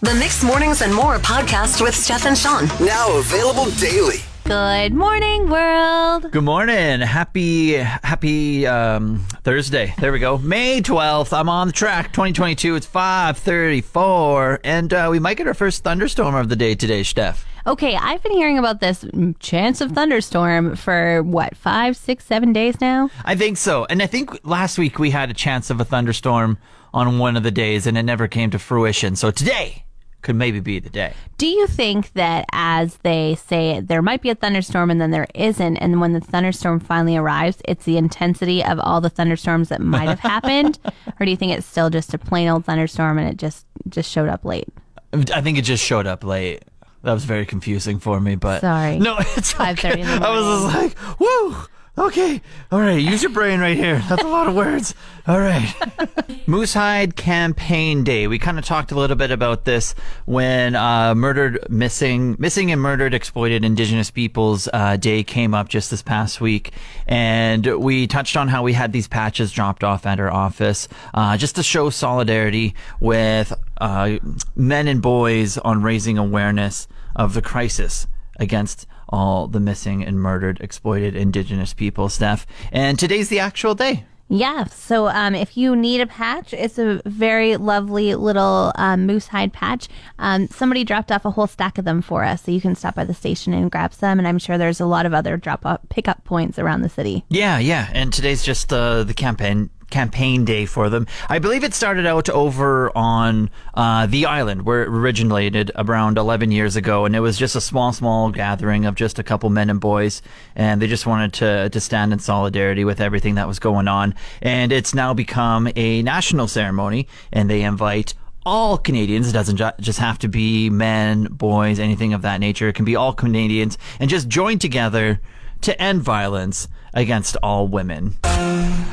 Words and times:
The 0.00 0.14
Mixed 0.14 0.44
Mornings 0.44 0.80
and 0.80 0.94
More 0.94 1.16
podcast 1.18 1.82
with 1.82 1.92
Steph 1.92 2.24
and 2.24 2.38
Sean. 2.38 2.66
Now 2.86 3.18
available 3.18 3.68
daily. 3.80 4.18
Good 4.44 4.94
morning, 4.94 5.50
world. 5.50 6.30
Good 6.30 6.44
morning. 6.44 7.00
Happy 7.00 7.72
happy 7.72 8.64
um, 8.64 9.18
Thursday. 9.42 9.92
There 9.98 10.12
we 10.12 10.20
go. 10.20 10.38
May 10.38 10.80
12th. 10.82 11.36
I'm 11.36 11.48
on 11.48 11.66
the 11.66 11.72
track. 11.72 12.12
2022. 12.12 12.76
It's 12.76 12.86
5:34 12.86 14.60
and 14.62 14.94
uh, 14.94 15.08
we 15.10 15.18
might 15.18 15.36
get 15.36 15.48
our 15.48 15.54
first 15.54 15.82
thunderstorm 15.82 16.36
of 16.36 16.48
the 16.48 16.54
day 16.54 16.76
today, 16.76 17.02
Steph. 17.02 17.44
Okay, 17.66 17.96
I've 17.96 18.22
been 18.22 18.32
hearing 18.32 18.56
about 18.56 18.80
this 18.80 19.04
chance 19.40 19.80
of 19.80 19.90
thunderstorm 19.92 20.76
for 20.76 21.24
what, 21.24 21.56
five, 21.56 21.96
six, 21.96 22.24
seven 22.24 22.52
days 22.52 22.80
now? 22.80 23.10
I 23.24 23.34
think 23.34 23.56
so. 23.56 23.84
And 23.90 24.00
I 24.00 24.06
think 24.06 24.46
last 24.46 24.78
week 24.78 25.00
we 25.00 25.10
had 25.10 25.28
a 25.28 25.34
chance 25.34 25.70
of 25.70 25.80
a 25.80 25.84
thunderstorm 25.84 26.56
on 26.94 27.18
one 27.18 27.36
of 27.36 27.42
the 27.42 27.50
days 27.50 27.88
and 27.88 27.98
it 27.98 28.04
never 28.04 28.28
came 28.28 28.50
to 28.50 28.60
fruition. 28.60 29.16
So 29.16 29.32
today 29.32 29.84
could 30.22 30.36
maybe 30.36 30.60
be 30.60 30.78
the 30.78 30.90
day. 30.90 31.12
Do 31.36 31.46
you 31.46 31.66
think 31.66 32.12
that 32.14 32.44
as 32.52 32.96
they 32.98 33.36
say 33.36 33.80
there 33.80 34.02
might 34.02 34.20
be 34.20 34.30
a 34.30 34.34
thunderstorm 34.34 34.90
and 34.90 35.00
then 35.00 35.10
there 35.10 35.28
isn't, 35.34 35.76
and 35.76 36.00
when 36.00 36.12
the 36.12 36.20
thunderstorm 36.20 36.80
finally 36.80 37.16
arrives, 37.16 37.58
it's 37.64 37.84
the 37.84 37.96
intensity 37.96 38.64
of 38.64 38.80
all 38.80 39.00
the 39.00 39.10
thunderstorms 39.10 39.68
that 39.68 39.80
might 39.80 40.08
have 40.08 40.20
happened? 40.20 40.78
or 41.20 41.24
do 41.24 41.30
you 41.30 41.36
think 41.36 41.52
it's 41.52 41.66
still 41.66 41.90
just 41.90 42.14
a 42.14 42.18
plain 42.18 42.48
old 42.48 42.64
thunderstorm 42.64 43.18
and 43.18 43.28
it 43.28 43.36
just 43.36 43.66
just 43.88 44.10
showed 44.10 44.28
up 44.28 44.44
late? 44.44 44.68
I 45.12 45.40
think 45.40 45.56
it 45.56 45.62
just 45.62 45.84
showed 45.84 46.06
up 46.06 46.24
late. 46.24 46.64
That 47.02 47.12
was 47.12 47.24
very 47.24 47.46
confusing 47.46 48.00
for 48.00 48.20
me, 48.20 48.34
but 48.34 48.60
Sorry. 48.60 48.98
No, 48.98 49.16
it's 49.18 49.54
5:30 49.54 49.72
okay. 49.72 50.00
in 50.00 50.06
the 50.06 50.26
I 50.26 50.30
was 50.30 50.62
just 50.64 50.76
like, 50.76 51.20
woo. 51.20 51.56
Okay, 51.98 52.40
all 52.70 52.78
right. 52.78 53.00
Use 53.00 53.24
your 53.24 53.32
brain 53.32 53.58
right 53.58 53.76
here. 53.76 54.00
That's 54.08 54.22
a 54.22 54.28
lot 54.28 54.46
of 54.46 54.54
words. 54.54 54.94
All 55.26 55.40
right. 55.40 55.66
Moosehide 56.46 57.16
Campaign 57.16 58.04
Day. 58.04 58.28
We 58.28 58.38
kind 58.38 58.56
of 58.56 58.64
talked 58.64 58.92
a 58.92 58.94
little 58.94 59.16
bit 59.16 59.32
about 59.32 59.64
this 59.64 59.96
when 60.24 60.76
uh, 60.76 61.16
murdered, 61.16 61.58
missing, 61.68 62.36
missing 62.38 62.70
and 62.70 62.80
murdered, 62.80 63.14
exploited 63.14 63.64
Indigenous 63.64 64.12
Peoples 64.12 64.68
uh, 64.72 64.96
Day 64.96 65.24
came 65.24 65.54
up 65.54 65.68
just 65.68 65.90
this 65.90 66.00
past 66.00 66.40
week, 66.40 66.72
and 67.08 67.66
we 67.66 68.06
touched 68.06 68.36
on 68.36 68.46
how 68.46 68.62
we 68.62 68.74
had 68.74 68.92
these 68.92 69.08
patches 69.08 69.50
dropped 69.50 69.82
off 69.82 70.06
at 70.06 70.20
our 70.20 70.30
office 70.30 70.86
uh, 71.14 71.36
just 71.36 71.56
to 71.56 71.64
show 71.64 71.90
solidarity 71.90 72.76
with 73.00 73.52
uh, 73.80 74.18
men 74.54 74.86
and 74.86 75.02
boys 75.02 75.58
on 75.58 75.82
raising 75.82 76.16
awareness 76.16 76.86
of 77.16 77.34
the 77.34 77.42
crisis 77.42 78.06
against 78.38 78.86
all 79.08 79.46
the 79.46 79.60
missing 79.60 80.04
and 80.04 80.20
murdered, 80.20 80.60
exploited 80.60 81.16
Indigenous 81.16 81.74
people, 81.74 82.08
stuff. 82.08 82.46
And 82.72 82.98
today's 82.98 83.28
the 83.28 83.40
actual 83.40 83.74
day. 83.74 84.04
Yeah. 84.28 84.64
So 84.66 85.08
um, 85.08 85.34
if 85.34 85.56
you 85.56 85.74
need 85.74 86.02
a 86.02 86.06
patch, 86.06 86.52
it's 86.52 86.78
a 86.78 87.00
very 87.06 87.56
lovely 87.56 88.14
little 88.14 88.72
um, 88.74 89.06
moose 89.06 89.28
hide 89.28 89.52
patch. 89.54 89.88
Um, 90.18 90.48
somebody 90.48 90.84
dropped 90.84 91.10
off 91.10 91.24
a 91.24 91.30
whole 91.30 91.46
stack 91.46 91.78
of 91.78 91.86
them 91.86 92.02
for 92.02 92.24
us, 92.24 92.42
so 92.42 92.52
you 92.52 92.60
can 92.60 92.74
stop 92.74 92.94
by 92.94 93.04
the 93.04 93.14
station 93.14 93.54
and 93.54 93.70
grab 93.70 93.94
some. 93.94 94.18
And 94.18 94.28
I'm 94.28 94.38
sure 94.38 94.58
there's 94.58 94.80
a 94.80 94.86
lot 94.86 95.06
of 95.06 95.14
other 95.14 95.38
drop 95.38 95.64
off 95.64 95.80
pickup 95.88 96.24
points 96.24 96.58
around 96.58 96.82
the 96.82 96.90
city. 96.90 97.24
Yeah, 97.30 97.58
yeah. 97.58 97.88
And 97.92 98.12
today's 98.12 98.44
just 98.44 98.70
uh, 98.70 99.04
the 99.04 99.14
campaign 99.14 99.70
campaign 99.90 100.44
day 100.44 100.66
for 100.66 100.88
them. 100.88 101.06
I 101.28 101.38
believe 101.38 101.64
it 101.64 101.74
started 101.74 102.06
out 102.06 102.28
over 102.28 102.96
on 102.96 103.50
uh, 103.74 104.06
the 104.06 104.26
island 104.26 104.62
where 104.62 104.82
it 104.82 104.88
originated 104.88 105.70
around 105.76 106.18
11 106.18 106.50
years 106.50 106.76
ago, 106.76 107.04
and 107.04 107.16
it 107.16 107.20
was 107.20 107.38
just 107.38 107.56
a 107.56 107.60
small, 107.60 107.92
small 107.92 108.30
gathering 108.30 108.86
of 108.86 108.94
just 108.94 109.18
a 109.18 109.22
couple 109.22 109.50
men 109.50 109.70
and 109.70 109.80
boys, 109.80 110.22
and 110.54 110.82
they 110.82 110.86
just 110.86 111.06
wanted 111.06 111.32
to 111.34 111.68
to 111.70 111.80
stand 111.80 112.12
in 112.12 112.18
solidarity 112.18 112.84
with 112.84 113.00
everything 113.00 113.34
that 113.36 113.48
was 113.48 113.58
going 113.58 113.88
on. 113.88 114.14
And 114.42 114.72
it's 114.72 114.94
now 114.94 115.14
become 115.14 115.68
a 115.76 116.02
national 116.02 116.48
ceremony, 116.48 117.08
and 117.32 117.48
they 117.48 117.62
invite 117.62 118.14
all 118.44 118.78
Canadians. 118.78 119.28
It 119.28 119.32
doesn't 119.32 119.56
ju- 119.56 119.70
just 119.80 119.98
have 119.98 120.18
to 120.20 120.28
be 120.28 120.70
men, 120.70 121.24
boys, 121.24 121.78
anything 121.78 122.14
of 122.14 122.22
that 122.22 122.40
nature. 122.40 122.68
It 122.68 122.74
can 122.74 122.84
be 122.84 122.96
all 122.96 123.12
Canadians, 123.12 123.78
and 124.00 124.08
just 124.08 124.28
join 124.28 124.58
together 124.58 125.20
to 125.62 125.80
end 125.80 126.02
violence 126.02 126.68
against 126.94 127.36
all 127.42 127.68
women. 127.68 128.14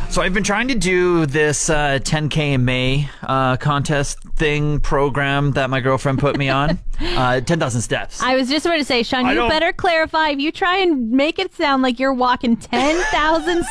So 0.09 0.21
I've 0.21 0.33
been 0.33 0.43
trying 0.43 0.67
to 0.69 0.75
do 0.75 1.25
this 1.25 1.69
uh, 1.69 1.99
10K 2.01 2.53
in 2.53 2.65
May 2.65 3.09
uh, 3.23 3.57
contest 3.57 4.19
thing 4.35 4.79
program 4.79 5.51
that 5.51 5.69
my 5.69 5.79
girlfriend 5.81 6.19
put 6.19 6.37
me 6.37 6.47
on. 6.49 6.77
uh, 7.01 7.41
10,000 7.41 7.81
steps. 7.81 8.21
I 8.21 8.35
was 8.35 8.47
just 8.49 8.65
about 8.65 8.77
to 8.77 8.85
say, 8.85 9.03
Sean, 9.03 9.25
I 9.25 9.31
you 9.31 9.35
don't- 9.39 9.49
better 9.49 9.73
clarify. 9.73 10.29
If 10.29 10.39
you 10.39 10.51
try 10.51 10.77
and 10.77 11.11
make 11.11 11.39
it 11.39 11.53
sound 11.55 11.83
like 11.83 11.99
you're 11.99 12.13
walking 12.13 12.55
10,000 12.57 13.57
s- 13.59 13.67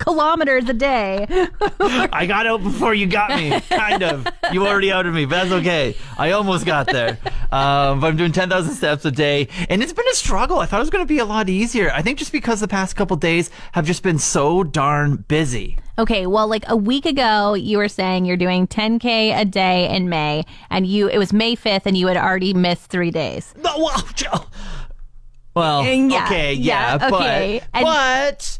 kilometers 0.00 0.68
a 0.68 0.72
day, 0.72 1.26
I 1.80 2.26
got 2.26 2.46
out 2.46 2.62
before 2.64 2.92
you 2.94 3.06
got 3.06 3.30
me, 3.38 3.60
kind 3.60 4.02
of. 4.02 4.26
You 4.52 4.66
already 4.66 4.90
outed 4.90 5.12
me, 5.14 5.26
but 5.26 5.36
that's 5.36 5.52
okay. 5.60 5.94
I 6.18 6.32
almost 6.32 6.66
got 6.66 6.88
there. 6.88 7.18
Um, 7.52 8.00
but 8.00 8.08
I'm 8.08 8.16
doing 8.16 8.32
10,000 8.32 8.74
steps 8.74 9.04
a 9.04 9.10
day, 9.12 9.46
and 9.68 9.82
it's 9.82 9.92
been 9.92 10.08
a 10.10 10.14
struggle. 10.14 10.58
I 10.58 10.66
thought 10.66 10.78
it 10.78 10.80
was 10.80 10.90
going 10.90 11.04
to 11.04 11.08
be 11.08 11.18
a 11.18 11.24
lot 11.24 11.48
easier. 11.48 11.90
I 11.92 12.02
think 12.02 12.18
just 12.18 12.32
because 12.32 12.58
the 12.60 12.66
past 12.68 12.96
couple 12.96 13.16
days 13.16 13.50
have 13.72 13.86
just 13.86 14.02
been 14.02 14.18
so 14.18 14.64
darn 14.64 15.16
busy. 15.28 15.78
Okay, 15.98 16.26
well, 16.26 16.48
like 16.48 16.64
a 16.66 16.76
week 16.76 17.04
ago, 17.04 17.54
you 17.54 17.76
were 17.76 17.88
saying 17.88 18.24
you're 18.24 18.36
doing 18.38 18.66
10k 18.66 19.38
a 19.38 19.44
day 19.44 19.94
in 19.94 20.08
May, 20.08 20.44
and 20.70 20.86
you 20.86 21.08
it 21.08 21.18
was 21.18 21.32
May 21.32 21.54
5th, 21.56 21.82
and 21.84 21.96
you 21.96 22.06
had 22.06 22.16
already 22.16 22.54
missed 22.54 22.86
three 22.90 23.10
days. 23.10 23.54
No, 23.62 23.78
well, 23.78 24.08
well, 25.54 25.84
yeah, 25.84 26.24
okay, 26.24 26.54
yeah, 26.54 26.96
yeah, 26.96 27.06
okay. 27.08 27.60
but 27.60 27.68
And- 27.74 27.84
but 27.84 28.58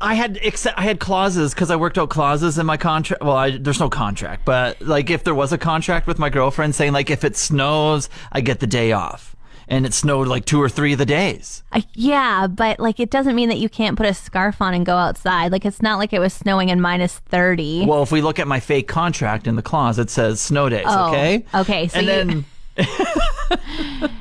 I 0.00 0.14
had 0.14 0.38
except 0.42 0.78
I 0.78 0.82
had 0.82 0.98
clauses 0.98 1.52
because 1.54 1.70
I 1.70 1.76
worked 1.76 1.98
out 1.98 2.08
clauses 2.08 2.58
in 2.58 2.66
my 2.66 2.76
contract. 2.76 3.22
Well, 3.22 3.36
I, 3.36 3.58
there's 3.58 3.80
no 3.80 3.90
contract, 3.90 4.44
but 4.44 4.80
like 4.80 5.10
if 5.10 5.24
there 5.24 5.34
was 5.34 5.52
a 5.52 5.58
contract 5.58 6.06
with 6.06 6.18
my 6.18 6.30
girlfriend 6.30 6.74
saying 6.74 6.92
like 6.92 7.10
if 7.10 7.22
it 7.24 7.36
snows, 7.36 8.08
I 8.32 8.40
get 8.40 8.60
the 8.60 8.66
day 8.66 8.92
off, 8.92 9.36
and 9.68 9.84
it 9.84 9.92
snowed 9.92 10.26
like 10.26 10.46
two 10.46 10.60
or 10.60 10.68
three 10.70 10.92
of 10.92 10.98
the 10.98 11.06
days. 11.06 11.62
Uh, 11.72 11.82
yeah, 11.92 12.46
but 12.46 12.80
like 12.80 12.98
it 12.98 13.10
doesn't 13.10 13.34
mean 13.36 13.50
that 13.50 13.58
you 13.58 13.68
can't 13.68 13.96
put 13.96 14.06
a 14.06 14.14
scarf 14.14 14.62
on 14.62 14.72
and 14.72 14.86
go 14.86 14.96
outside. 14.96 15.52
Like 15.52 15.66
it's 15.66 15.82
not 15.82 15.98
like 15.98 16.12
it 16.14 16.18
was 16.18 16.32
snowing 16.32 16.70
in 16.70 16.80
minus 16.80 17.18
30. 17.18 17.84
Well, 17.86 18.02
if 18.02 18.10
we 18.10 18.22
look 18.22 18.38
at 18.38 18.48
my 18.48 18.60
fake 18.60 18.88
contract 18.88 19.46
in 19.46 19.56
the 19.56 19.62
clause, 19.62 19.98
it 19.98 20.08
says 20.08 20.40
snow 20.40 20.68
days. 20.70 20.86
Oh, 20.88 21.08
okay. 21.10 21.44
okay, 21.54 21.88
so 21.88 21.98
and 21.98 22.06
you- 22.06 22.12
then. 22.12 22.44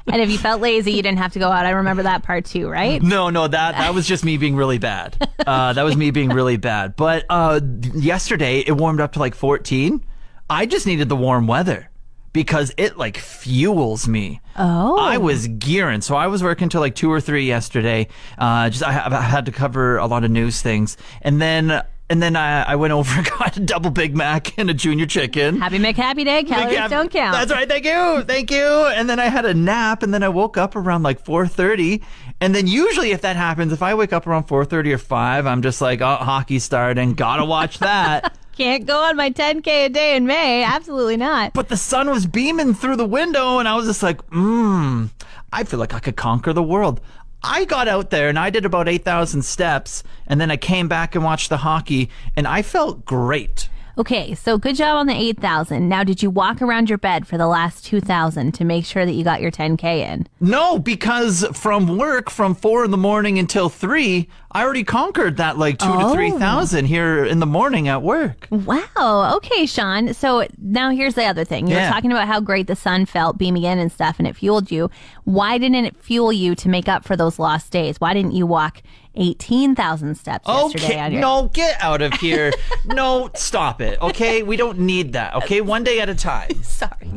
and 0.07 0.21
if 0.21 0.29
you 0.29 0.37
felt 0.37 0.61
lazy, 0.61 0.91
you 0.93 1.01
didn't 1.01 1.19
have 1.19 1.33
to 1.33 1.39
go 1.39 1.49
out. 1.49 1.65
I 1.65 1.71
remember 1.71 2.03
that 2.03 2.23
part 2.23 2.45
too, 2.45 2.69
right? 2.69 3.01
No, 3.01 3.29
no, 3.29 3.47
that 3.47 3.73
that 3.73 3.93
was 3.93 4.07
just 4.07 4.23
me 4.23 4.37
being 4.37 4.55
really 4.55 4.77
bad. 4.77 5.29
Uh, 5.45 5.73
that 5.73 5.83
was 5.83 5.95
me 5.95 6.11
being 6.11 6.29
really 6.29 6.57
bad. 6.57 6.95
But 6.95 7.25
uh, 7.29 7.59
yesterday 7.93 8.59
it 8.59 8.73
warmed 8.73 9.01
up 9.01 9.13
to 9.13 9.19
like 9.19 9.35
14. 9.35 10.03
I 10.49 10.65
just 10.65 10.85
needed 10.85 11.09
the 11.09 11.15
warm 11.15 11.47
weather 11.47 11.89
because 12.33 12.71
it 12.77 12.97
like 12.97 13.17
fuels 13.17 14.07
me. 14.07 14.41
Oh. 14.55 14.97
I 14.97 15.17
was 15.17 15.47
gearing, 15.47 16.01
so 16.01 16.15
I 16.15 16.27
was 16.27 16.43
working 16.43 16.69
till 16.69 16.81
like 16.81 16.95
two 16.95 17.11
or 17.11 17.21
three 17.21 17.45
yesterday. 17.45 18.07
Uh, 18.37 18.69
just 18.69 18.83
I, 18.83 19.05
I 19.05 19.21
had 19.21 19.45
to 19.45 19.51
cover 19.51 19.97
a 19.97 20.07
lot 20.07 20.23
of 20.23 20.31
news 20.31 20.61
things, 20.61 20.97
and 21.21 21.41
then 21.41 21.83
and 22.09 22.21
then 22.21 22.35
I, 22.35 22.63
I 22.63 22.75
went 22.75 22.91
over 22.93 23.09
and 23.17 23.29
got 23.39 23.55
a 23.57 23.59
double 23.59 23.91
Big 23.91 24.15
Mac 24.15 24.57
and 24.57 24.69
a 24.69 24.73
junior 24.73 25.05
chicken. 25.05 25.59
Happy 25.61 25.77
McHappy 25.79 26.25
Day. 26.25 26.43
Calories 26.43 26.77
Mac- 26.77 26.89
don't 26.89 27.11
count. 27.11 27.33
That's 27.33 27.51
right. 27.51 27.67
Thank 27.69 27.85
you. 27.85 28.23
Thank 28.23 28.51
you. 28.51 28.65
And 28.95 29.09
then 29.09 29.19
I 29.19 29.25
had 29.25 29.45
a 29.45 29.53
nap, 29.53 30.03
and 30.03 30.13
then 30.13 30.23
I 30.23 30.29
woke 30.29 30.57
up 30.57 30.75
around 30.75 31.03
like 31.03 31.23
4:30. 31.23 32.01
And 32.41 32.55
then 32.55 32.67
usually, 32.67 33.11
if 33.11 33.21
that 33.21 33.35
happens, 33.35 33.73
if 33.73 33.81
I 33.83 33.93
wake 33.95 34.13
up 34.13 34.25
around 34.25 34.45
4:30 34.47 34.93
or 34.93 34.97
5, 34.97 35.45
I'm 35.45 35.61
just 35.61 35.81
like, 35.81 36.01
oh, 36.01 36.15
hockey's 36.15 36.63
starting. 36.63 37.13
Gotta 37.13 37.45
watch 37.45 37.79
that. 37.79 38.37
Can't 38.57 38.85
go 38.85 38.99
on 39.03 39.15
my 39.15 39.29
10k 39.31 39.67
a 39.85 39.89
day 39.89 40.15
in 40.17 40.25
May. 40.25 40.63
Absolutely 40.65 41.15
not. 41.15 41.53
but 41.53 41.69
the 41.69 41.77
sun 41.77 42.09
was 42.09 42.25
beaming 42.25 42.73
through 42.73 42.97
the 42.97 43.05
window, 43.05 43.59
and 43.59 43.67
I 43.69 43.75
was 43.75 43.85
just 43.87 44.03
like, 44.03 44.17
mmm, 44.31 45.09
I 45.53 45.63
feel 45.63 45.79
like 45.79 45.93
I 45.93 45.99
could 45.99 46.17
conquer 46.17 46.51
the 46.51 46.61
world. 46.63 46.99
I 47.43 47.65
got 47.65 47.87
out 47.87 48.09
there 48.09 48.29
and 48.29 48.37
I 48.37 48.49
did 48.49 48.65
about 48.65 48.89
8,000 48.89 49.43
steps, 49.43 50.03
and 50.27 50.41
then 50.41 50.51
I 50.51 50.57
came 50.57 50.87
back 50.87 51.15
and 51.15 51.23
watched 51.23 51.49
the 51.49 51.57
hockey, 51.57 52.09
and 52.35 52.47
I 52.47 52.61
felt 52.61 53.05
great. 53.05 53.69
Okay, 53.97 54.33
so 54.35 54.57
good 54.57 54.75
job 54.75 54.95
on 54.97 55.07
the 55.07 55.13
8,000. 55.13 55.89
Now, 55.89 56.03
did 56.03 56.23
you 56.23 56.29
walk 56.29 56.61
around 56.61 56.89
your 56.89 56.97
bed 56.97 57.27
for 57.27 57.37
the 57.37 57.47
last 57.47 57.85
2,000 57.85 58.53
to 58.53 58.63
make 58.63 58.85
sure 58.85 59.05
that 59.05 59.13
you 59.13 59.23
got 59.23 59.41
your 59.41 59.51
10K 59.51 59.83
in? 59.99 60.27
No, 60.39 60.79
because 60.79 61.45
from 61.53 61.97
work 61.97 62.29
from 62.29 62.55
four 62.55 62.85
in 62.85 62.91
the 62.91 62.97
morning 62.97 63.37
until 63.39 63.67
three, 63.67 64.29
I 64.51 64.63
already 64.63 64.83
conquered 64.83 65.37
that 65.37 65.57
like 65.57 65.77
two 65.77 65.91
to 65.91 66.09
three 66.11 66.31
oh. 66.31 66.39
thousand 66.39 66.85
here 66.85 67.23
in 67.23 67.39
the 67.39 67.45
morning 67.45 67.87
at 67.87 68.01
work. 68.01 68.47
Wow. 68.49 69.33
Okay, 69.37 69.65
Sean. 69.65 70.13
So 70.13 70.47
now 70.57 70.89
here's 70.89 71.13
the 71.13 71.25
other 71.25 71.43
thing. 71.43 71.67
You 71.67 71.75
Yeah. 71.75 71.89
were 71.89 71.93
talking 71.93 72.11
about 72.11 72.27
how 72.27 72.39
great 72.39 72.67
the 72.67 72.75
sun 72.75 73.05
felt 73.05 73.37
beaming 73.37 73.63
in 73.63 73.77
and 73.77 73.91
stuff, 73.91 74.17
and 74.17 74.27
it 74.27 74.35
fueled 74.35 74.71
you. 74.71 74.89
Why 75.25 75.57
didn't 75.57 75.85
it 75.85 75.95
fuel 75.97 76.33
you 76.33 76.55
to 76.55 76.69
make 76.69 76.87
up 76.87 77.05
for 77.05 77.15
those 77.15 77.37
lost 77.37 77.71
days? 77.71 77.99
Why 78.01 78.13
didn't 78.13 78.31
you 78.31 78.47
walk 78.47 78.81
18,000 79.19 80.15
steps 80.15 80.47
yesterday 80.47 80.85
Okay, 80.85 80.99
on 80.99 81.19
no, 81.19 81.49
get 81.53 81.75
out 81.81 82.01
of 82.01 82.13
here. 82.13 82.51
no, 82.85 83.29
stop 83.35 83.81
it. 83.81 84.01
Okay, 84.01 84.41
we 84.43 84.55
don't 84.57 84.79
need 84.79 85.13
that. 85.13 85.35
Okay, 85.35 85.61
one 85.61 85.83
day 85.83 85.99
at 85.99 86.09
a 86.09 86.15
time. 86.15 86.49
Sorry. 86.63 87.09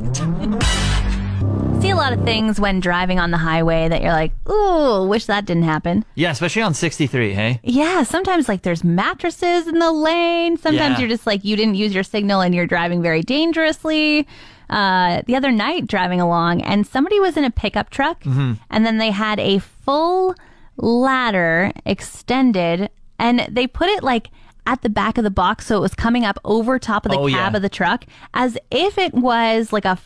See 1.81 1.91
a 1.91 1.97
lot 1.97 2.13
of 2.13 2.23
things 2.25 2.61
when 2.61 2.79
driving 2.79 3.19
on 3.19 3.33
the 3.33 3.39
highway 3.39 3.89
that 3.89 4.03
you're 4.03 4.13
like, 4.13 4.31
ooh, 4.49 5.09
wish 5.09 5.27
that 5.27 5.45
didn't 5.47 5.65
happen. 5.65 6.05
Yeah, 6.15 6.31
especially 6.31 6.63
on 6.63 6.75
63, 6.75 7.35
hey? 7.35 7.61
Yeah, 7.65 8.05
sometimes 8.05 8.49
like 8.49 8.63
there's 8.63 8.85
mattresses 8.85 9.67
in 9.67 9.81
the 9.81 9.91
lane. 9.91 10.57
Sometimes 10.59 10.93
Yeah. 10.95 11.01
you're 11.01 11.09
just 11.09 11.27
like 11.27 11.45
you 11.45 11.57
didn't 11.57 11.75
use 11.75 11.93
your 11.93 12.05
signal 12.05 12.41
and 12.41 12.55
you're 12.55 12.69
driving 12.69 13.03
very 13.03 13.23
dangerously. 13.23 14.27
uh, 14.71 15.21
the 15.27 15.37
other 15.37 15.51
night 15.51 15.87
driving 15.87 16.19
along, 16.19 16.63
and 16.63 16.87
somebody 16.87 17.21
was 17.21 17.37
in 17.37 17.45
a 17.45 17.51
pickup 17.51 17.91
truck, 17.91 18.23
Mm-hmm. 18.23 18.53
and 18.71 18.87
then 18.87 18.97
they 18.97 19.11
had 19.11 19.39
a 19.39 19.59
full 19.59 20.35
ladder 20.77 21.73
extended, 21.87 22.91
and 23.19 23.47
they 23.51 23.67
put 23.67 23.89
it 23.89 24.03
like 24.03 24.29
at 24.67 24.83
the 24.83 24.89
back 24.91 25.19
of 25.19 25.25
the 25.25 25.31
box, 25.31 25.67
so 25.67 25.77
it 25.77 25.81
was 25.81 25.95
coming 25.95 26.25
up 26.25 26.39
over 26.45 26.79
top 26.79 27.05
of 27.05 27.11
the 27.13 27.19
Oh, 27.19 27.29
cab 27.29 27.53
yeah. 27.53 27.57
of 27.57 27.63
the 27.63 27.69
truck, 27.69 28.05
as 28.35 28.57
if 28.71 28.97
it 28.99 29.13
was 29.13 29.73
like 29.73 29.85
a 29.85 29.99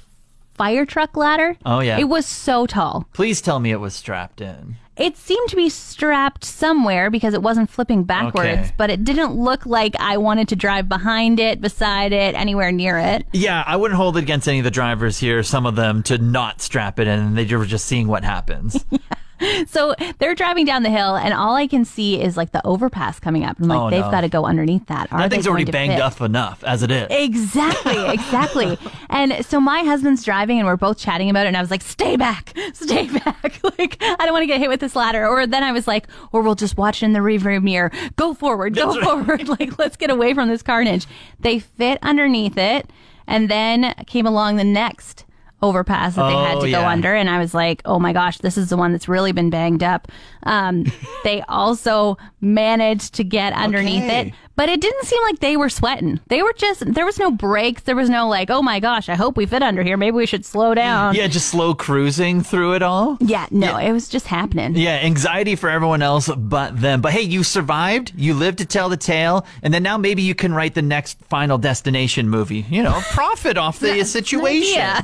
fire 0.54 0.86
truck 0.86 1.16
ladder. 1.16 1.56
Oh, 1.66 1.80
yeah. 1.80 1.98
it 1.98 2.08
was 2.08 2.24
so 2.24 2.66
tall. 2.66 3.06
Please 3.12 3.42
tell 3.42 3.60
me 3.60 3.70
it 3.70 3.80
was 3.80 3.94
strapped 3.94 4.40
in. 4.40 4.76
It 4.96 5.18
seemed 5.18 5.50
to 5.50 5.56
be 5.56 5.68
strapped 5.68 6.42
somewhere 6.42 7.10
because 7.10 7.34
it 7.34 7.42
wasn't 7.42 7.68
flipping 7.68 8.04
backwards, 8.04 8.48
Okay. 8.60 8.70
but 8.78 8.88
it 8.88 9.04
didn't 9.04 9.34
look 9.34 9.66
like 9.66 9.94
I 10.00 10.16
wanted 10.16 10.48
to 10.48 10.56
drive 10.56 10.88
behind 10.88 11.38
it, 11.38 11.60
beside 11.60 12.14
it, 12.14 12.34
anywhere 12.34 12.72
near 12.72 12.96
it. 12.96 13.26
Yeah, 13.34 13.62
I 13.66 13.76
wouldn't 13.76 13.98
hold 13.98 14.16
it 14.16 14.22
against 14.22 14.48
any 14.48 14.56
of 14.60 14.64
the 14.64 14.70
drivers 14.70 15.18
here, 15.18 15.42
some 15.42 15.66
of 15.66 15.76
them, 15.76 16.02
to 16.04 16.16
not 16.16 16.62
strap 16.62 16.98
it 16.98 17.06
in, 17.08 17.18
and 17.18 17.36
they 17.36 17.44
were 17.54 17.66
just 17.66 17.84
seeing 17.84 18.08
what 18.08 18.24
happens. 18.24 18.82
So 19.68 19.94
they're 20.18 20.34
driving 20.34 20.64
down 20.64 20.82
the 20.82 20.90
hill, 20.90 21.16
and 21.16 21.34
all 21.34 21.54
I 21.56 21.66
can 21.66 21.84
see 21.84 22.20
is 22.20 22.36
like 22.36 22.52
the 22.52 22.64
overpass 22.66 23.18
coming 23.20 23.44
up. 23.44 23.58
I'm 23.60 23.68
like, 23.68 23.78
Oh, 23.78 23.90
they've 23.90 24.00
no. 24.04 24.10
got 24.10 24.20
to 24.22 24.28
go 24.28 24.44
underneath 24.44 24.86
that. 24.86 25.12
Are 25.12 25.18
that 25.20 25.30
thing's 25.30 25.46
already 25.46 25.70
banged 25.70 26.00
up 26.00 26.20
enough 26.20 26.62
as 26.64 26.82
it 26.82 26.90
is. 26.90 27.06
Exactly, 27.10 28.08
exactly. 28.14 28.78
and 29.10 29.44
so 29.44 29.60
my 29.60 29.80
husband's 29.82 30.24
driving 30.24 30.58
and 30.58 30.66
we're 30.66 30.76
both 30.76 30.98
chatting 30.98 31.28
about 31.30 31.46
it 31.46 31.48
and 31.48 31.56
I 31.56 31.60
was 31.60 31.70
like, 31.70 31.82
stay 31.82 32.16
back, 32.16 32.52
stay 32.72 33.08
back. 33.08 33.60
like, 33.78 33.96
I 34.00 34.16
don't 34.24 34.32
want 34.32 34.42
to 34.42 34.46
get 34.46 34.60
hit 34.60 34.68
with 34.68 34.80
this 34.80 34.94
ladder. 34.96 35.26
Or 35.26 35.46
then 35.46 35.62
I 35.62 35.72
was 35.72 35.86
like, 35.86 36.06
or 36.32 36.42
we'll 36.42 36.54
just 36.54 36.76
watch 36.76 37.02
it 37.02 37.06
in 37.06 37.12
the 37.12 37.20
rearview 37.20 37.62
mirror. 37.62 37.90
Go 38.16 38.34
forward, 38.34 38.74
go 38.74 38.92
That's 38.92 39.06
right. 39.06 39.26
forward. 39.26 39.48
like, 39.48 39.78
let's 39.78 39.96
get 39.96 40.10
away 40.10 40.34
from 40.34 40.48
this 40.48 40.62
carnage. 40.62 41.06
They 41.40 41.58
fit 41.58 41.98
underneath 42.02 42.56
it 42.56 42.90
and 43.26 43.48
then 43.50 43.94
came 44.06 44.26
along 44.26 44.56
the 44.56 44.64
next 44.64 45.24
overpass 45.62 46.14
that 46.16 46.28
they 46.28 46.34
had 46.34 46.56
Oh, 46.56 46.60
to 46.60 46.70
go 46.70 46.80
yeah. 46.80 46.88
under 46.90 47.14
and 47.14 47.30
I 47.30 47.38
was 47.38 47.54
like, 47.54 47.80
"Oh 47.84 47.98
my 47.98 48.12
gosh, 48.12 48.38
this 48.38 48.56
is 48.58 48.68
the 48.68 48.76
one 48.76 48.92
that's 48.92 49.08
really 49.08 49.32
been 49.32 49.50
banged 49.50 49.82
up." 49.82 50.08
Um, 50.42 50.84
they 51.24 51.42
also 51.48 52.18
managed 52.40 53.14
to 53.14 53.24
get 53.24 53.52
underneath 53.54 54.04
Okay. 54.04 54.28
it, 54.28 54.34
but 54.56 54.68
it 54.68 54.80
didn't 54.80 55.04
seem 55.04 55.22
like 55.22 55.38
they 55.38 55.56
were 55.56 55.68
sweating. 55.68 56.18
They 56.28 56.42
were 56.42 56.54
just 56.54 56.92
there 56.94 57.04
was 57.04 57.18
no 57.18 57.30
brakes. 57.30 57.82
There 57.82 57.94
was 57.94 58.10
no 58.10 58.28
like, 58.28 58.50
"Oh 58.50 58.62
my 58.62 58.80
gosh, 58.80 59.08
I 59.08 59.14
hope 59.14 59.36
we 59.36 59.46
fit 59.46 59.62
under 59.62 59.82
here. 59.82 59.96
Maybe 59.96 60.16
we 60.16 60.26
should 60.26 60.44
slow 60.44 60.74
down." 60.74 61.14
yeah, 61.14 61.26
just 61.26 61.48
slow 61.48 61.74
cruising 61.74 62.42
through 62.42 62.74
it 62.74 62.82
all. 62.82 63.18
Yeah, 63.20 63.46
no, 63.50 63.76
it 63.76 63.92
was 63.92 64.08
just 64.08 64.26
happening. 64.26 64.74
Yeah, 64.74 64.96
anxiety 64.96 65.56
for 65.56 65.68
everyone 65.68 66.02
else 66.02 66.28
but 66.28 66.80
them. 66.80 67.00
But 67.00 67.12
hey, 67.12 67.22
you 67.22 67.44
survived. 67.44 68.12
You 68.16 68.34
lived 68.34 68.58
to 68.58 68.66
tell 68.66 68.88
the 68.88 68.96
tale, 68.96 69.46
and 69.62 69.72
then 69.72 69.82
now 69.82 69.98
maybe 69.98 70.22
you 70.22 70.34
can 70.34 70.52
write 70.52 70.74
the 70.74 70.82
next 70.82 71.18
Final 71.28 71.58
Destination 71.58 72.28
movie. 72.28 72.64
You 72.70 72.82
know, 72.82 73.00
profit 73.10 73.58
off 73.58 73.78
the 73.78 74.04
situation. 74.04 74.74
Yeah. 74.74 75.02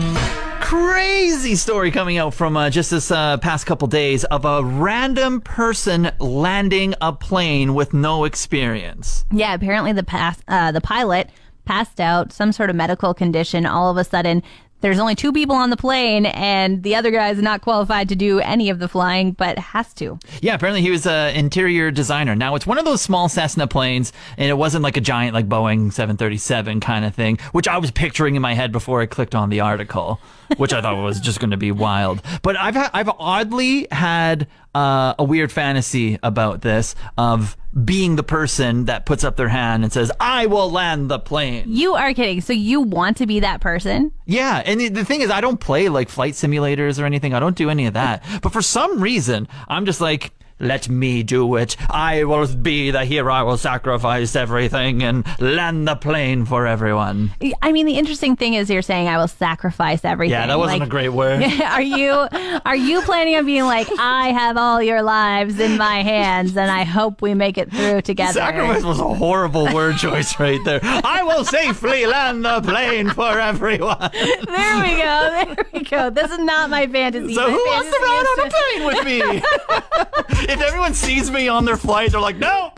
Crazy 0.67 1.55
story 1.55 1.91
coming 1.91 2.17
out 2.17 2.33
from 2.33 2.57
uh, 2.57 2.69
just 2.69 2.91
this 2.91 3.09
uh, 3.09 3.37
past 3.37 3.65
couple 3.65 3.87
days 3.87 4.25
of 4.25 4.43
a 4.43 4.61
random 4.65 5.39
person 5.39 6.11
landing 6.19 6.93
a 6.99 7.13
plane 7.13 7.73
with 7.73 7.93
no 7.93 8.25
experience. 8.25 9.23
Yeah, 9.31 9.53
apparently 9.53 9.93
the 9.93 10.03
pass, 10.03 10.41
uh, 10.49 10.73
the 10.73 10.81
pilot 10.81 11.29
passed 11.63 12.01
out, 12.01 12.33
some 12.33 12.51
sort 12.51 12.69
of 12.69 12.75
medical 12.75 13.13
condition. 13.13 13.65
All 13.65 13.89
of 13.89 13.95
a 13.95 14.03
sudden, 14.03 14.43
there's 14.81 15.00
only 15.00 15.15
two 15.15 15.33
people 15.33 15.56
on 15.56 15.69
the 15.69 15.77
plane, 15.77 16.25
and 16.27 16.83
the 16.83 16.95
other 16.95 17.12
guy 17.12 17.29
is 17.29 17.41
not 17.41 17.62
qualified 17.62 18.09
to 18.09 18.15
do 18.15 18.39
any 18.39 18.69
of 18.69 18.79
the 18.79 18.88
flying, 18.88 19.31
but 19.31 19.57
has 19.57 19.94
to. 19.95 20.19
Yeah, 20.41 20.53
apparently 20.56 20.81
he 20.81 20.91
was 20.91 21.07
an 21.07 21.35
interior 21.35 21.91
designer. 21.91 22.35
Now 22.35 22.56
it's 22.56 22.68
one 22.68 22.77
of 22.77 22.85
those 22.85 23.01
small 23.01 23.29
Cessna 23.29 23.68
planes, 23.68 24.13
and 24.38 24.50
it 24.50 24.53
wasn't 24.53 24.83
like 24.83 24.97
a 24.97 25.01
giant 25.01 25.33
like 25.33 25.47
Boeing 25.50 25.91
737 25.91 26.79
kind 26.79 27.06
of 27.06 27.15
thing, 27.15 27.39
which 27.51 27.68
I 27.68 27.77
was 27.77 27.91
picturing 27.91 28.35
in 28.35 28.41
my 28.41 28.53
head 28.53 28.71
before 28.71 29.01
I 29.01 29.06
clicked 29.07 29.35
on 29.35 29.50
the 29.50 29.62
article, 29.62 30.19
which 30.57 30.74
I 30.74 30.81
thought 30.81 31.01
was 31.01 31.19
just 31.19 31.39
going 31.39 31.51
to 31.51 31.57
be 31.57 31.71
wild. 31.71 32.21
But 32.41 32.56
I've 32.56 32.75
ha- 32.75 32.91
I've 32.94 33.09
oddly 33.09 33.88
had 33.91 34.47
uh, 34.75 35.15
a 35.18 35.24
weird 35.24 35.51
fantasy 35.51 36.19
about 36.21 36.62
this 36.62 36.94
of 37.18 37.57
being 37.83 38.15
the 38.15 38.24
person 38.24 38.85
that 38.85 39.06
puts 39.06 39.24
up 39.24 39.35
their 39.35 39.50
hand 39.50 39.83
and 39.83 39.94
says, 39.94 40.12
"I 40.19 40.45
will 40.47 40.71
land 40.71 41.09
the 41.09 41.19
plane." 41.19 41.65
You 41.68 41.94
are 41.94 42.13
kidding. 42.13 42.41
So 42.41 42.53
you 42.53 42.81
want 42.81 43.18
to 43.18 43.27
be 43.27 43.39
that 43.41 43.62
person? 43.62 44.12
Yeah, 44.25 44.62
and 44.65 44.79
the, 44.79 44.89
the 44.89 45.06
thing 45.06 45.21
is, 45.21 45.29
I 45.29 45.41
don't 45.41 45.59
play 45.59 45.89
like 45.89 46.09
flight 46.09 46.33
simulators 46.33 47.01
or 47.01 47.06
anything. 47.06 47.33
I 47.33 47.39
don't 47.39 47.56
do 47.56 47.69
any 47.69 47.85
of 47.85 47.94
that. 47.94 48.24
but 48.41 48.51
for 48.51 48.62
some 48.62 49.01
reason, 49.01 49.47
I'm 49.68 49.85
just 49.85 50.01
like, 50.01 50.31
let 50.59 50.89
me 50.89 51.24
do 51.24 51.56
it. 51.56 51.75
I 51.89 52.24
will 52.24 52.48
be 52.48 52.92
the 52.92 53.06
hero. 53.06 53.31
I 53.33 53.44
will 53.44 53.57
sacrifice 53.57 54.36
everything 54.36 55.04
and 55.04 55.25
land 55.39 55.88
the 55.88 55.95
plane 55.95 56.45
for 56.45 56.65
everyone. 56.65 57.31
I 57.62 57.71
mean, 57.71 57.86
the 57.86 57.98
interesting 57.98 58.36
thing 58.36 58.56
is 58.56 58.69
you're 58.69 58.81
saying 58.81 59.07
I 59.07 59.18
will 59.18 59.27
sacrifice 59.27 60.04
everything. 60.04 60.31
Yeah, 60.31 60.48
that 60.48 60.57
wasn't 60.57 60.80
Like, 60.80 60.88
a 60.88 60.89
great 60.89 61.09
word. 61.13 61.44
are 61.62 61.81
you 61.81 62.27
are 62.65 62.75
you 62.75 63.01
planning 63.01 63.36
on 63.36 63.45
being 63.45 63.65
like 63.65 63.88
I 64.00 64.30
have 64.31 64.57
all 64.57 64.81
your 64.81 65.01
lives 65.01 65.59
in 65.59 65.77
my 65.77 66.01
hands 66.04 66.57
and 66.57 66.71
I 66.71 66.83
hope 66.83 67.21
we 67.21 67.33
make 67.33 67.57
it 67.57 67.71
through 67.71 68.01
together? 68.01 68.33
Sacrifice 68.33 68.83
was 68.83 69.00
a 69.00 69.03
horrible 69.13 69.71
word 69.74 69.98
choice 70.00 70.39
right 70.39 70.60
there. 70.65 70.80
I 70.83 71.24
will 71.24 71.44
safely 71.45 72.06
land 72.06 72.44
the 72.45 72.62
plane 72.62 73.10
for 73.10 73.39
everyone. 73.39 74.10
There 74.57 74.81
we 74.81 74.89
go. 75.01 75.53
There 75.56 75.65
we 75.74 75.80
go. 75.83 76.10
This 76.10 76.31
is 76.31 76.39
not 76.39 76.69
my 76.69 76.88
fantasy. 76.88 77.36
So 77.36 77.42
My 77.42 77.51
who 77.51 77.57
wants 77.57 77.89
to 77.89 77.98
ride 78.03 78.25
on 78.31 78.48
a 78.48 78.50
plane 78.50 78.86
with 78.88 79.06
me? 79.06 80.46
If 80.47 80.61
everyone 80.61 80.94
sees 80.94 81.29
me 81.29 81.47
on 81.47 81.65
their 81.65 81.77
flight, 81.77 82.11
they're 82.11 82.21
like, 82.21 82.38
no, 82.38 82.71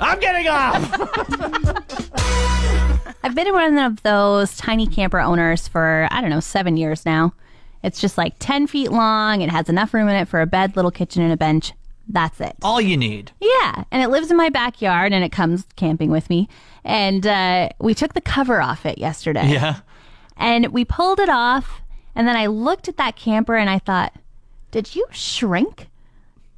I'm 0.00 0.20
getting 0.20 0.48
off. 0.48 0.82
I've 3.24 3.34
been 3.34 3.52
one 3.52 3.78
of 3.78 4.02
those 4.02 4.56
tiny 4.56 4.86
camper 4.86 5.18
owners 5.18 5.66
for, 5.66 6.06
I 6.10 6.20
don't 6.20 6.30
know, 6.30 6.40
seven 6.40 6.76
years 6.76 7.06
now. 7.06 7.32
It's 7.82 8.00
just 8.00 8.18
like 8.18 8.34
10 8.38 8.66
feet 8.66 8.90
long. 8.90 9.40
It 9.40 9.50
has 9.50 9.68
enough 9.68 9.94
room 9.94 10.08
in 10.08 10.16
it 10.16 10.28
for 10.28 10.40
a 10.40 10.46
bed, 10.46 10.76
little 10.76 10.90
kitchen, 10.90 11.22
and 11.22 11.32
a 11.32 11.36
bench. 11.36 11.72
That's 12.08 12.40
it. 12.40 12.56
All 12.62 12.80
you 12.80 12.96
need. 12.96 13.32
Yeah. 13.40 13.84
And 13.90 14.02
it 14.02 14.08
lives 14.08 14.30
in 14.30 14.36
my 14.36 14.50
backyard 14.50 15.12
and 15.12 15.24
it 15.24 15.32
comes 15.32 15.64
camping 15.76 16.10
with 16.10 16.28
me. 16.28 16.48
And 16.84 17.26
uh, 17.26 17.70
we 17.80 17.94
took 17.94 18.12
the 18.12 18.20
cover 18.20 18.60
off 18.60 18.84
it 18.84 18.98
yesterday. 18.98 19.48
Yeah. 19.48 19.80
And 20.36 20.68
we 20.68 20.84
pulled 20.84 21.20
it 21.20 21.30
off. 21.30 21.80
And 22.14 22.28
then 22.28 22.36
I 22.36 22.46
looked 22.46 22.88
at 22.88 22.96
that 22.98 23.16
camper 23.16 23.56
and 23.56 23.70
I 23.70 23.78
thought, 23.78 24.12
did 24.70 24.94
you 24.94 25.06
shrink? 25.10 25.88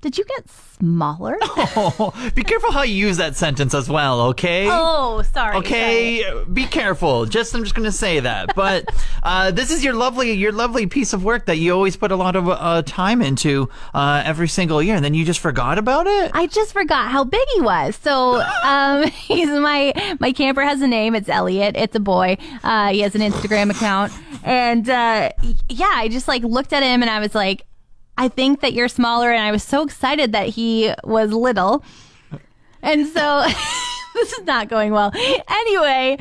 Did 0.06 0.18
you 0.18 0.24
get 0.24 0.48
smaller? 0.78 1.36
Oh, 1.42 2.30
be 2.36 2.44
careful 2.44 2.70
how 2.70 2.82
you 2.82 2.94
use 2.94 3.16
that 3.16 3.34
sentence 3.34 3.74
as 3.74 3.90
well, 3.90 4.20
okay? 4.28 4.68
Oh, 4.70 5.22
sorry. 5.34 5.56
Okay, 5.56 6.44
be 6.52 6.64
careful. 6.64 7.26
Just 7.26 7.52
I'm 7.56 7.64
just 7.64 7.74
gonna 7.74 7.90
say 7.90 8.20
that. 8.20 8.54
But 8.54 8.84
uh, 9.24 9.50
this 9.50 9.72
is 9.72 9.82
your 9.82 9.94
lovely, 9.94 10.30
your 10.30 10.52
lovely 10.52 10.86
piece 10.86 11.12
of 11.12 11.24
work 11.24 11.46
that 11.46 11.56
you 11.56 11.72
always 11.72 11.96
put 11.96 12.12
a 12.12 12.14
lot 12.14 12.36
of 12.36 12.48
uh, 12.48 12.82
time 12.86 13.20
into 13.20 13.68
uh, 13.94 14.22
every 14.24 14.46
single 14.46 14.80
year, 14.80 14.94
and 14.94 15.04
then 15.04 15.12
you 15.12 15.24
just 15.24 15.40
forgot 15.40 15.76
about 15.76 16.06
it. 16.06 16.30
I 16.32 16.46
just 16.46 16.72
forgot 16.72 17.10
how 17.10 17.24
big 17.24 17.48
he 17.56 17.62
was. 17.62 17.96
So, 17.96 18.40
um, 18.62 19.08
he's 19.08 19.48
my 19.48 20.16
my 20.20 20.30
camper 20.30 20.62
has 20.62 20.80
a 20.82 20.86
name. 20.86 21.16
It's 21.16 21.28
Elliot. 21.28 21.74
It's 21.76 21.96
a 21.96 22.00
boy. 22.00 22.36
Uh, 22.62 22.92
he 22.92 23.00
has 23.00 23.16
an 23.16 23.22
Instagram 23.22 23.72
account, 23.72 24.12
and 24.44 24.88
uh, 24.88 25.30
yeah, 25.68 25.90
I 25.94 26.06
just 26.06 26.28
like 26.28 26.44
looked 26.44 26.72
at 26.72 26.84
him 26.84 27.02
and 27.02 27.10
I 27.10 27.18
was 27.18 27.34
like, 27.34 27.66
I 28.18 28.28
think 28.28 28.60
that 28.60 28.72
you're 28.72 28.88
smaller, 28.88 29.30
and 29.30 29.42
I 29.42 29.50
was 29.50 29.62
so 29.62 29.82
excited 29.82 30.32
that 30.32 30.48
he 30.48 30.92
was 31.04 31.32
little, 31.32 31.84
and 32.82 33.06
so. 33.06 33.44
this 34.16 34.32
is 34.32 34.46
not 34.46 34.68
going 34.68 34.92
well. 34.92 35.12
Anyway, 35.14 36.16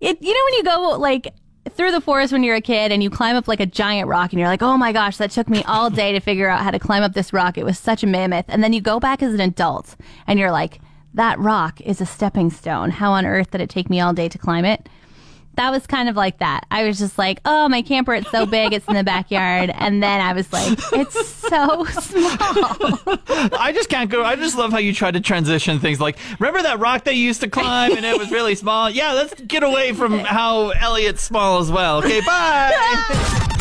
it 0.00 0.22
you 0.22 0.34
know 0.34 0.44
when 0.44 0.54
you 0.54 0.62
go 0.62 0.98
like 0.98 1.34
through 1.70 1.90
the 1.90 2.00
forest 2.00 2.32
when 2.32 2.42
you're 2.42 2.56
a 2.56 2.60
kid 2.60 2.92
and 2.92 3.02
you 3.02 3.10
climb 3.10 3.36
up 3.36 3.48
like 3.48 3.60
a 3.60 3.66
giant 3.66 4.08
rock 4.08 4.32
and 4.32 4.38
you're 4.38 4.48
like, 4.48 4.62
"Oh 4.62 4.76
my 4.76 4.92
gosh, 4.92 5.16
that 5.16 5.30
took 5.30 5.48
me 5.48 5.64
all 5.64 5.90
day 5.90 6.12
to 6.12 6.20
figure 6.20 6.48
out 6.48 6.62
how 6.62 6.70
to 6.70 6.78
climb 6.78 7.02
up 7.02 7.14
this 7.14 7.32
rock. 7.32 7.58
It 7.58 7.64
was 7.64 7.78
such 7.78 8.02
a 8.02 8.06
mammoth." 8.06 8.46
And 8.48 8.62
then 8.62 8.72
you 8.72 8.80
go 8.80 9.00
back 9.00 9.22
as 9.22 9.34
an 9.34 9.40
adult 9.40 9.96
and 10.26 10.38
you're 10.38 10.52
like, 10.52 10.80
"That 11.12 11.38
rock 11.38 11.80
is 11.80 12.00
a 12.00 12.06
stepping 12.06 12.50
stone. 12.50 12.90
How 12.90 13.12
on 13.12 13.26
earth 13.26 13.50
did 13.50 13.60
it 13.60 13.70
take 13.70 13.90
me 13.90 14.00
all 14.00 14.12
day 14.12 14.28
to 14.28 14.38
climb 14.38 14.64
it?" 14.64 14.88
That 15.56 15.70
was 15.70 15.86
kind 15.86 16.08
of 16.08 16.16
like 16.16 16.38
that. 16.38 16.66
I 16.70 16.84
was 16.84 16.98
just 16.98 17.18
like, 17.18 17.40
"Oh, 17.44 17.68
my 17.68 17.82
camper, 17.82 18.14
it's 18.14 18.30
so 18.30 18.46
big, 18.46 18.72
it's 18.72 18.86
in 18.86 18.94
the 18.94 19.04
backyard." 19.04 19.70
And 19.74 20.02
then 20.02 20.20
I 20.20 20.32
was 20.32 20.52
like, 20.52 20.78
"It's 20.92 21.26
so 21.26 21.84
small." 22.00 23.18
I 23.58 23.72
just 23.74 23.88
can't 23.88 24.10
go. 24.10 24.24
I 24.24 24.36
just 24.36 24.56
love 24.56 24.72
how 24.72 24.78
you 24.78 24.92
try 24.92 25.10
to 25.10 25.20
transition 25.20 25.78
things. 25.78 26.00
Like, 26.00 26.18
remember 26.38 26.62
that 26.62 26.78
rock 26.78 27.04
they 27.04 27.12
used 27.12 27.40
to 27.42 27.48
climb 27.48 27.96
and 27.96 28.04
it 28.04 28.18
was 28.18 28.30
really 28.30 28.54
small? 28.54 28.90
Yeah, 28.90 29.12
let's 29.12 29.34
get 29.42 29.62
away 29.62 29.92
from 29.92 30.18
how 30.20 30.70
Elliot's 30.70 31.22
small 31.22 31.60
as 31.60 31.70
well. 31.70 31.98
Okay, 31.98 32.20
bye. 32.20 33.50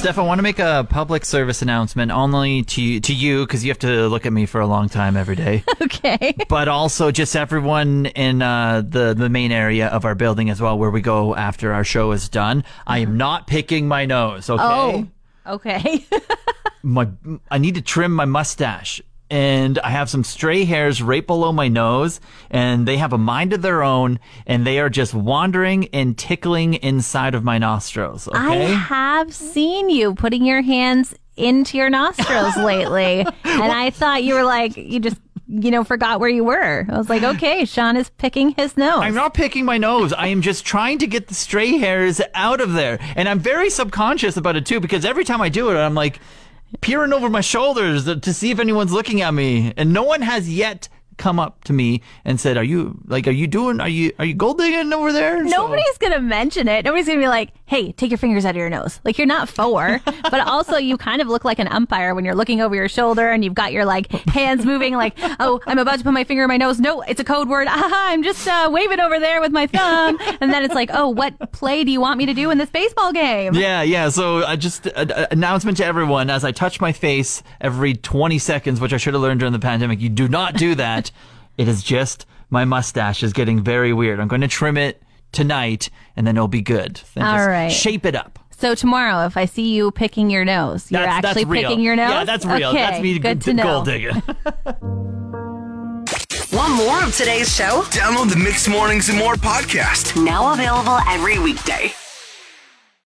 Steph, 0.00 0.16
I 0.16 0.22
want 0.22 0.38
to 0.38 0.42
make 0.42 0.58
a 0.58 0.86
public 0.88 1.26
service 1.26 1.60
announcement 1.60 2.10
only 2.10 2.62
to 2.62 3.00
to 3.00 3.12
you 3.12 3.44
because 3.44 3.62
you 3.62 3.70
have 3.70 3.80
to 3.80 4.08
look 4.08 4.24
at 4.24 4.32
me 4.32 4.46
for 4.46 4.58
a 4.58 4.66
long 4.66 4.88
time 4.88 5.14
every 5.14 5.36
day. 5.36 5.62
okay. 5.82 6.34
but 6.48 6.68
also 6.68 7.10
just 7.10 7.36
everyone 7.36 8.06
in 8.06 8.40
uh, 8.40 8.80
the 8.80 9.12
the 9.12 9.28
main 9.28 9.52
area 9.52 9.88
of 9.88 10.06
our 10.06 10.14
building 10.14 10.48
as 10.48 10.58
well, 10.58 10.78
where 10.78 10.88
we 10.88 11.02
go 11.02 11.34
after 11.34 11.74
our 11.74 11.84
show 11.84 12.12
is 12.12 12.30
done. 12.30 12.64
I 12.86 13.00
am 13.00 13.18
not 13.18 13.46
picking 13.46 13.88
my 13.88 14.06
nose. 14.06 14.48
Okay, 14.48 14.62
Oh. 14.64 15.06
Okay. 15.46 16.02
my 16.82 17.06
I 17.50 17.58
need 17.58 17.74
to 17.74 17.82
trim 17.82 18.12
my 18.12 18.24
mustache. 18.24 19.02
And 19.30 19.78
I 19.78 19.90
have 19.90 20.10
some 20.10 20.24
stray 20.24 20.64
hairs 20.64 21.02
right 21.02 21.26
below 21.26 21.52
my 21.52 21.68
nose, 21.68 22.20
and 22.50 22.86
they 22.86 22.96
have 22.96 23.12
a 23.12 23.18
mind 23.18 23.52
of 23.52 23.62
their 23.62 23.82
own, 23.82 24.18
and 24.46 24.66
they 24.66 24.80
are 24.80 24.90
just 24.90 25.14
wandering 25.14 25.88
and 25.92 26.18
tickling 26.18 26.74
inside 26.74 27.34
of 27.34 27.44
my 27.44 27.58
nostrils. 27.58 28.28
I 28.32 28.54
have 28.54 29.32
seen 29.32 29.88
you 29.88 30.14
putting 30.14 30.44
your 30.44 30.62
hands 30.62 31.14
into 31.36 31.78
your 31.78 31.90
nostrils 31.90 32.56
lately, 32.58 33.20
and 33.44 33.72
I 33.72 33.90
thought 33.90 34.24
you 34.24 34.34
were 34.34 34.44
like 34.44 34.76
you 34.76 35.00
just 35.00 35.16
you 35.46 35.70
know 35.70 35.84
forgot 35.84 36.20
where 36.20 36.28
you 36.28 36.44
were. 36.44 36.86
I 36.88 36.98
was 36.98 37.08
like, 37.08 37.22
okay, 37.22 37.64
Sean 37.64 37.96
is 37.96 38.10
picking 38.10 38.50
his 38.50 38.76
nose. 38.76 39.00
I'm 39.00 39.14
not 39.14 39.34
picking 39.34 39.64
my 39.64 39.78
nose. 39.78 40.12
I 40.12 40.28
am 40.28 40.42
just 40.42 40.64
trying 40.64 40.98
to 40.98 41.06
get 41.06 41.28
the 41.28 41.34
stray 41.34 41.78
hairs 41.78 42.20
out 42.34 42.60
of 42.60 42.72
there. 42.72 42.98
And 43.16 43.28
I'm 43.28 43.40
very 43.40 43.70
subconscious 43.70 44.36
about 44.36 44.56
it 44.56 44.66
too 44.66 44.80
because 44.80 45.04
every 45.04 45.24
time 45.24 45.40
I 45.40 45.48
do 45.48 45.70
it, 45.70 45.74
I'm 45.76 45.94
like 45.94 46.20
peering 46.80 47.12
over 47.12 47.28
my 47.28 47.40
shoulders 47.40 48.04
to 48.04 48.34
see 48.34 48.50
if 48.50 48.58
anyone's 48.58 48.92
looking 48.92 49.22
at 49.22 49.34
me. 49.34 49.72
And 49.76 49.92
no 49.92 50.02
one 50.02 50.22
has 50.22 50.48
yet 50.48 50.88
come 51.20 51.38
up 51.38 51.62
to 51.64 51.72
me 51.72 52.00
and 52.24 52.40
said, 52.40 52.56
"Are 52.56 52.64
you 52.64 52.98
like 53.06 53.28
are 53.28 53.30
you 53.30 53.46
doing 53.46 53.78
are 53.80 53.88
you 53.88 54.12
are 54.18 54.24
you 54.24 54.34
gold 54.34 54.58
digging 54.58 54.92
over 54.92 55.12
there?" 55.12 55.36
So- 55.46 55.50
Nobody's 55.56 55.98
gonna 55.98 56.20
mention 56.20 56.66
it. 56.66 56.84
Nobody's 56.84 57.06
gonna 57.06 57.20
be 57.20 57.28
like, 57.28 57.50
"Hey, 57.66 57.92
take 57.92 58.10
your 58.10 58.18
fingers 58.18 58.44
out 58.44 58.50
of 58.50 58.56
your 58.56 58.70
nose." 58.70 59.00
Like 59.04 59.18
you're 59.18 59.26
not 59.26 59.48
four, 59.48 60.00
but 60.30 60.40
also 60.46 60.76
you 60.76 60.96
kind 60.96 61.20
of 61.22 61.28
look 61.28 61.44
like 61.44 61.58
an 61.58 61.68
umpire 61.68 62.14
when 62.14 62.24
you're 62.24 62.34
looking 62.34 62.60
over 62.60 62.74
your 62.74 62.88
shoulder 62.88 63.30
and 63.30 63.44
you've 63.44 63.54
got 63.54 63.72
your 63.72 63.84
like 63.84 64.10
hands 64.30 64.64
moving. 64.64 64.94
Like, 64.94 65.14
oh, 65.38 65.60
I'm 65.66 65.78
about 65.78 65.98
to 65.98 66.04
put 66.04 66.12
my 66.12 66.24
finger 66.24 66.42
in 66.44 66.48
my 66.48 66.56
nose. 66.56 66.80
No, 66.80 67.02
it's 67.02 67.20
a 67.20 67.24
code 67.24 67.48
word. 67.48 67.68
Ah, 67.70 68.10
I'm 68.10 68.22
just 68.22 68.48
uh, 68.48 68.68
waving 68.72 68.98
over 69.00 69.20
there 69.20 69.40
with 69.40 69.52
my 69.52 69.66
thumb. 69.66 70.18
And 70.40 70.52
then 70.52 70.64
it's 70.64 70.74
like, 70.74 70.90
oh, 70.92 71.08
what 71.08 71.52
play 71.52 71.84
do 71.84 71.90
you 71.90 72.00
want 72.00 72.18
me 72.18 72.26
to 72.26 72.34
do 72.34 72.50
in 72.50 72.58
this 72.58 72.70
baseball 72.70 73.12
game? 73.12 73.54
Yeah, 73.54 73.82
yeah. 73.82 74.08
So 74.08 74.44
I 74.44 74.56
just 74.56 74.86
uh, 74.86 74.90
uh, 74.94 75.26
announcement 75.30 75.76
to 75.78 75.84
everyone 75.84 76.30
as 76.30 76.44
I 76.44 76.52
touch 76.52 76.80
my 76.80 76.92
face 76.92 77.42
every 77.60 77.94
20 77.94 78.38
seconds, 78.38 78.80
which 78.80 78.92
I 78.92 78.96
should 78.96 79.14
have 79.14 79.22
learned 79.22 79.40
during 79.40 79.52
the 79.52 79.58
pandemic. 79.58 80.00
You 80.00 80.08
do 80.08 80.26
not 80.28 80.54
do 80.54 80.74
that. 80.76 81.09
It 81.58 81.68
is 81.68 81.82
just 81.82 82.26
my 82.50 82.64
mustache 82.64 83.22
is 83.22 83.32
getting 83.32 83.62
very 83.62 83.92
weird. 83.92 84.20
I'm 84.20 84.28
going 84.28 84.40
to 84.40 84.48
trim 84.48 84.76
it 84.76 85.02
tonight, 85.32 85.90
and 86.16 86.26
then 86.26 86.36
it'll 86.36 86.48
be 86.48 86.62
good. 86.62 87.00
Then 87.14 87.24
All 87.24 87.36
just 87.36 87.48
right. 87.48 87.68
Shape 87.72 88.04
it 88.04 88.14
up. 88.16 88.38
So 88.50 88.74
tomorrow, 88.74 89.24
if 89.24 89.36
I 89.36 89.46
see 89.46 89.74
you 89.74 89.90
picking 89.90 90.28
your 90.28 90.44
nose, 90.44 90.90
you're 90.90 91.00
That's, 91.00 91.24
actually 91.26 91.44
that's 91.44 91.66
picking 91.68 91.80
your 91.80 91.96
nose. 91.96 92.10
Yeah, 92.10 92.24
that's 92.24 92.44
real. 92.44 92.68
Okay, 92.70 92.78
that's 92.78 93.00
me 93.02 93.18
Good 93.18 93.40
g- 93.40 93.44
to 93.44 93.54
know. 93.54 93.62
gold 93.62 93.84
digging. 93.86 94.22
Want 96.52 96.74
more 96.74 97.02
of 97.04 97.14
today's 97.16 97.54
show? 97.54 97.82
Download 97.90 98.28
the 98.28 98.36
Mixed 98.36 98.68
Mornings 98.68 99.08
and 99.08 99.16
More 99.18 99.34
podcast. 99.34 100.22
Now 100.22 100.52
available 100.52 100.98
every 101.08 101.38
weekday. 101.38 101.92